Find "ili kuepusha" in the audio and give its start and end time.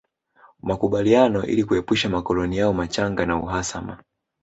1.45-2.09